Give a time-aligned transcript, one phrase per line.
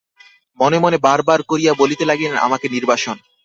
[0.59, 3.17] মনে মনে বার বার করিয়া বলিতে লাগিলেন, আমাকে নির্বাসন!